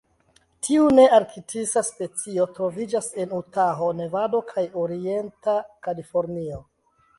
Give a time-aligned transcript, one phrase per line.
[0.67, 5.57] Tiu nearktisa specio troviĝas en Utaho, Nevado kaj orienta
[5.89, 6.61] Kalifornio.